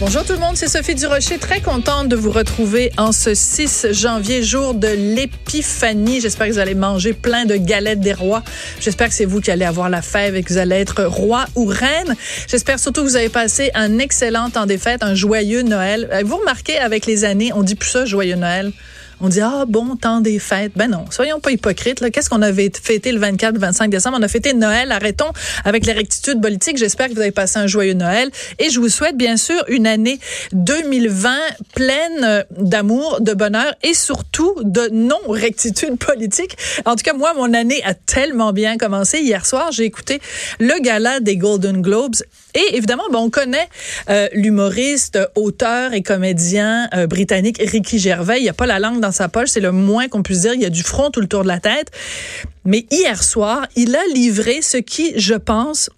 [0.00, 3.88] Bonjour tout le monde, c'est Sophie Durocher, très contente de vous retrouver en ce 6
[3.90, 6.22] janvier, jour de l'épiphanie.
[6.22, 8.42] J'espère que vous allez manger plein de galettes des rois.
[8.80, 11.44] J'espère que c'est vous qui allez avoir la fève et que vous allez être roi
[11.54, 12.16] ou reine.
[12.48, 16.08] J'espère surtout que vous avez passé un excellent temps des fêtes, un joyeux Noël.
[16.24, 18.72] Vous remarquez, avec les années, on dit plus ça, joyeux Noël?
[19.22, 20.72] On dit, ah bon, temps des fêtes.
[20.76, 22.10] Ben non, soyons pas hypocrites.
[22.10, 24.16] Qu'est-ce qu'on avait fêté le 24, le 25 décembre?
[24.18, 24.92] On a fêté Noël.
[24.92, 25.30] Arrêtons
[25.64, 26.78] avec les rectitudes politiques.
[26.78, 28.30] J'espère que vous avez passé un joyeux Noël.
[28.58, 30.18] Et je vous souhaite, bien sûr, une année
[30.52, 31.36] 2020
[31.74, 36.56] pleine euh, d'amour, de bonheur et surtout de non-rectitude politique.
[36.86, 39.20] En tout cas, moi, mon année a tellement bien commencé.
[39.20, 40.20] Hier soir, j'ai écouté
[40.58, 42.16] le gala des Golden Globes.
[42.54, 43.68] Et évidemment, ben, on connaît
[44.08, 48.38] euh, l'humoriste, auteur et comédien euh, britannique Ricky Gervais.
[48.38, 50.54] Il n'y a pas la langue dans sa poche, c'est le moins qu'on puisse dire.
[50.54, 51.90] Il y a du front tout le tour de la tête.
[52.64, 55.90] Mais hier soir, il a livré ce qui, je pense,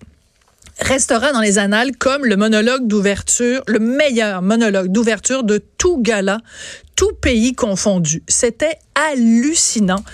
[0.79, 6.39] restera dans les annales comme le monologue d'ouverture, le meilleur monologue d'ouverture de tout gala,
[6.95, 8.23] tout pays confondu.
[8.29, 10.05] C'était hallucinant.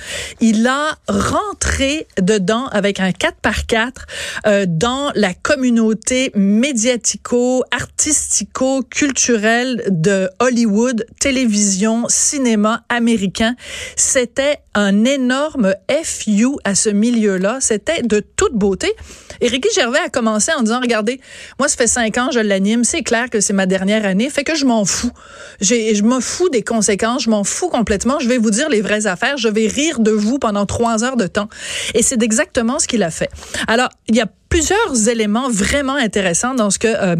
[0.40, 4.06] Il a rentré dedans avec un 4 par 4
[4.46, 13.54] euh, dans la communauté médiatico, artistico, culturelle de Hollywood, télévision, cinéma américain.
[13.96, 17.58] C'était un énorme FU à ce milieu-là.
[17.60, 18.92] C'était de toute beauté.
[19.40, 21.20] Et Ricky Gervais a commencé en disant, regardez,
[21.58, 22.84] moi, ça fait cinq ans, je l'anime.
[22.84, 24.30] C'est clair que c'est ma dernière année.
[24.30, 25.12] Fait que je m'en fous.
[25.60, 27.24] Je m'en fous des conséquences.
[27.24, 28.18] Je m'en fous complètement.
[28.20, 29.36] Je vais vous dire les vraies affaires.
[29.36, 31.48] Je vais rire de vous pendant trois heures de temps.
[31.94, 33.30] Et c'est exactement ce qu'il a fait.
[33.66, 37.16] Alors, il y a plusieurs éléments vraiment intéressants dans ce que euh,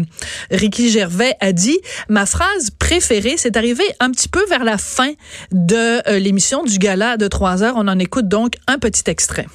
[0.51, 1.77] Ricky Gervais a dit.
[2.07, 5.11] Ma phrase préférée, c'est arrivé un petit peu vers la fin
[5.51, 7.75] de euh, l'émission du gala de trois heures.
[7.77, 9.47] On en écoute donc un petit extrait.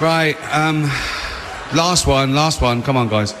[0.00, 0.90] Right, um,
[1.72, 2.82] last one, last one.
[2.82, 3.34] Come on, guys.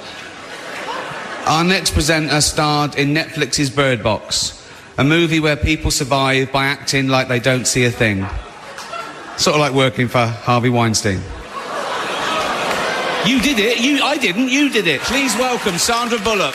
[1.46, 4.63] Our next presenter starred in Netflix's Bird Box.
[4.96, 8.26] A movie where people survive by acting like they don't see a thing.
[9.36, 11.20] Sort of like working for Harvey Weinstein.
[13.26, 13.80] You did it.
[13.80, 14.48] You, I didn't.
[14.48, 15.00] You did it.
[15.00, 16.54] Please welcome Sandra Bullock.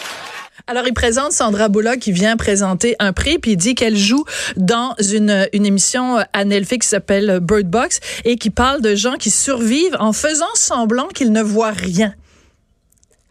[0.68, 4.24] Alors, il présente Sandra Bullock qui vient présenter un prix, puis il dit qu'elle joue
[4.56, 9.16] dans une, une émission à Netflix qui s'appelle Bird Box et qui parle de gens
[9.16, 12.14] qui survivent en faisant semblant qu'ils ne voient rien.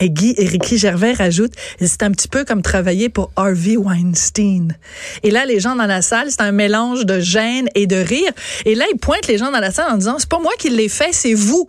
[0.00, 4.76] Et Guy et Ricky Gervais rajoutent, c'est un petit peu comme travailler pour Harvey Weinstein.
[5.24, 8.30] Et là, les gens dans la salle, c'est un mélange de gêne et de rire.
[8.64, 10.70] Et là, ils pointent les gens dans la salle en disant, c'est pas moi qui
[10.70, 11.66] l'ai fait, c'est vous.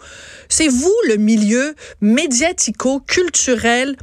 [0.48, 3.96] C'est vous, le milieu médiatico-culturel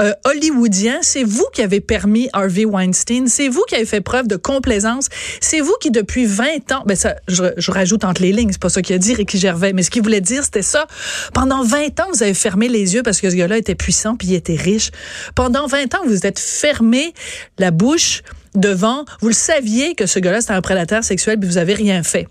[0.00, 0.98] euh, hollywoodien.
[1.02, 3.26] C'est vous qui avez permis Harvey Weinstein.
[3.26, 5.08] C'est vous qui avez fait preuve de complaisance.
[5.40, 8.60] C'est vous qui, depuis 20 ans, ben ça, je, je rajoute entre les lignes, c'est
[8.60, 10.86] pas ça qu'il a dit, Ricky Gervais, mais ce qu'il voulait dire, c'était ça.
[11.32, 14.28] Pendant 20 ans, vous avez fermé les yeux parce que ce gars-là était puissant puis
[14.28, 14.90] il était riche.
[15.34, 17.14] Pendant 20 ans, vous êtes fermé
[17.58, 18.22] la bouche
[18.54, 19.04] devant.
[19.20, 22.28] Vous le saviez que ce gars-là, c'était un prédateur sexuel puis vous avez rien fait.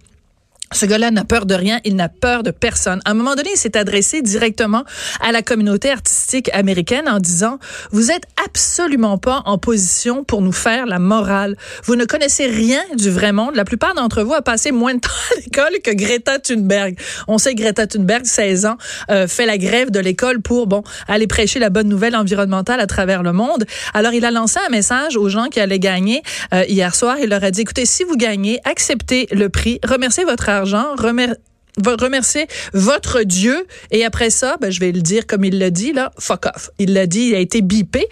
[0.73, 3.00] Ce gars-là n'a peur de rien, il n'a peur de personne.
[3.06, 4.84] À un moment donné, il s'est adressé directement
[5.22, 7.59] à la communauté artistique américaine en disant,
[7.91, 11.56] vous êtes absolument pas en position pour nous faire la morale.
[11.83, 13.56] Vous ne connaissez rien du vrai monde.
[13.56, 16.97] La plupart d'entre vous a passé moins de temps à l'école que Greta Thunberg.
[17.28, 18.78] On sait que Greta Thunberg, 16 ans,
[19.12, 22.88] euh, fait la grève de l'école pour, bon, aller prêcher la bonne nouvelle environnementale à
[22.88, 23.66] travers le monde.
[23.94, 26.23] Alors, il a lancé un message aux gens qui allaient gagner
[26.53, 27.17] euh, hier soir.
[27.22, 33.24] Il leur a dit, écoutez, si vous gagnez, acceptez le prix, remerciez votre remercier votre
[33.24, 36.46] Dieu et après ça, ben, je vais le dire comme il l'a dit là, fuck
[36.46, 36.69] off.
[36.79, 38.07] Il l'a dit, il a été bipé.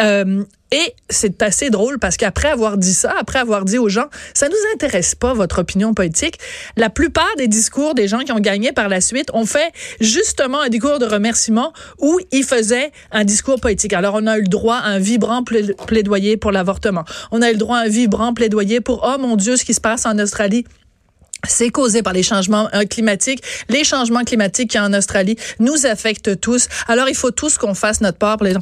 [0.00, 4.06] Euh, et c'est assez drôle parce qu'après avoir dit ça, après avoir dit aux gens,
[4.32, 6.38] ça nous intéresse pas votre opinion politique,
[6.78, 9.70] la plupart des discours des gens qui ont gagné par la suite ont fait
[10.00, 13.92] justement un discours de remerciement où ils faisaient un discours politique.
[13.92, 17.04] Alors on a eu le droit à un vibrant plaidoyer pour l'avortement.
[17.32, 19.74] On a eu le droit à un vibrant plaidoyer pour oh mon Dieu ce qui
[19.74, 20.64] se passe en Australie
[21.46, 23.42] c'est causé par les changements euh, climatiques.
[23.68, 26.68] Les changements climatiques qui en Australie nous affectent tous.
[26.88, 28.54] Alors, il faut tous qu'on fasse notre part pour les,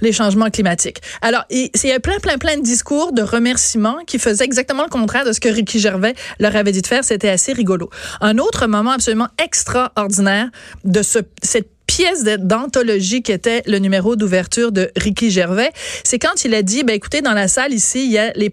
[0.00, 0.98] les changements climatiques.
[1.22, 4.88] Alors, il, y a plein, plein, plein de discours de remerciements qui faisaient exactement le
[4.88, 7.04] contraire de ce que Ricky Gervais leur avait dit de faire.
[7.04, 7.90] C'était assez rigolo.
[8.20, 10.48] Un autre moment absolument extraordinaire
[10.84, 15.70] de ce, cette pièce d'anthologie qui était le numéro d'ouverture de Ricky Gervais,
[16.04, 18.50] c'est quand il a dit, ben écoutez, dans la salle ici, il y a les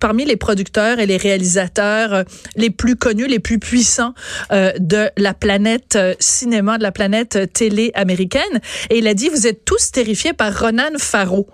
[0.00, 2.22] parmi les producteurs et les réalisateurs euh,
[2.56, 4.14] les plus connus, les plus puissants
[4.52, 8.60] euh, de la planète euh, cinéma, de la planète télé américaine.
[8.90, 11.46] Et il a dit, vous êtes tous terrifiés par Ronan Farrow.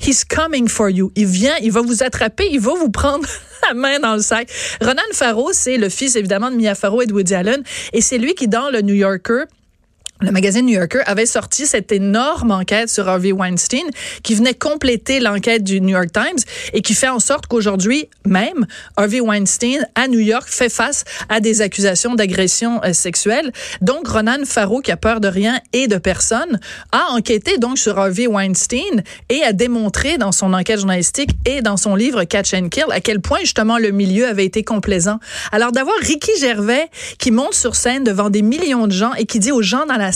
[0.00, 1.10] He's coming for you.
[1.16, 3.26] Il vient, il va vous attraper, il va vous prendre
[3.68, 4.48] la main dans le sac.
[4.80, 8.18] Ronan Farrow, c'est le fils évidemment de Mia Farrow et de Woody Allen, et c'est
[8.18, 9.44] lui qui dans le New Yorker
[10.20, 13.86] le magazine New Yorker avait sorti cette énorme enquête sur Harvey Weinstein
[14.22, 16.42] qui venait compléter l'enquête du New York Times
[16.72, 18.66] et qui fait en sorte qu'aujourd'hui même,
[18.96, 23.52] Harvey Weinstein à New York fait face à des accusations d'agression euh, sexuelle.
[23.80, 26.58] Donc, Ronan Farrow, qui a peur de rien et de personne,
[26.92, 31.76] a enquêté donc sur Harvey Weinstein et a démontré dans son enquête journalistique et dans
[31.76, 35.20] son livre Catch and Kill à quel point justement le milieu avait été complaisant.
[35.52, 36.88] Alors d'avoir Ricky Gervais
[37.18, 39.96] qui monte sur scène devant des millions de gens et qui dit aux gens dans
[39.96, 40.07] la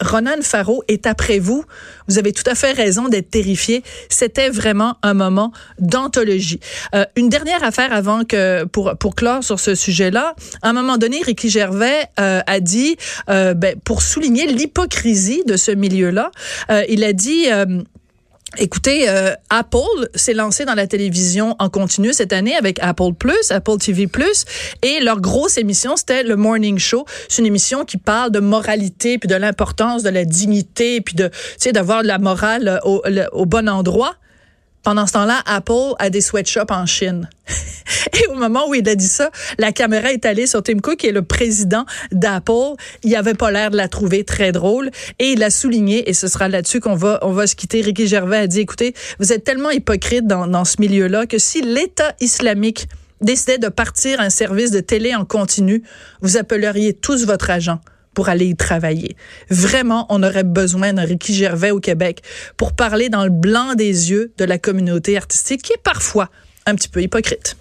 [0.00, 1.64] Ronan Farrow est après vous.
[2.08, 3.82] Vous avez tout à fait raison d'être terrifié.
[4.08, 6.60] C'était vraiment un moment d'anthologie.
[6.94, 10.34] Euh, une dernière affaire avant que pour pour clore sur ce sujet-là.
[10.62, 12.96] À un moment donné, Ricky Gervais euh, a dit,
[13.28, 16.30] euh, ben, pour souligner l'hypocrisie de ce milieu-là,
[16.88, 17.46] il a dit
[18.56, 23.50] Écoutez, euh, Apple s'est lancé dans la télévision en continu cette année avec Apple Plus,
[23.50, 24.46] Apple TV Plus,
[24.80, 27.04] et leur grosse émission c'était le Morning Show.
[27.28, 31.28] C'est une émission qui parle de moralité puis de l'importance de la dignité puis de,
[31.28, 33.02] tu sais, d'avoir de la morale au,
[33.32, 34.14] au bon endroit.
[34.82, 37.28] Pendant ce temps-là, Apple a des sweatshops en Chine.
[38.22, 40.96] Et au moment où il a dit ça, la caméra est allée sur Tim Cook,
[40.96, 42.74] qui est le président d'Apple.
[43.02, 44.90] Il avait pas l'air de la trouver très drôle.
[45.18, 47.80] Et il a souligné, et ce sera là-dessus qu'on va, on va se quitter.
[47.80, 51.62] Ricky Gervais a dit, écoutez, vous êtes tellement hypocrite dans, dans ce milieu-là que si
[51.62, 52.88] l'État islamique
[53.20, 55.82] décidait de partir un service de télé en continu,
[56.20, 57.80] vous appelleriez tous votre agent
[58.14, 59.16] pour aller y travailler.
[59.48, 62.22] Vraiment, on aurait besoin d'un Ricky Gervais au Québec
[62.56, 66.28] pour parler dans le blanc des yeux de la communauté artistique qui est parfois
[66.66, 67.56] un petit peu hypocrite.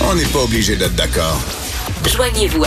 [0.00, 1.40] On n'est pas obligé d'être d'accord.
[2.06, 2.64] Joignez-vous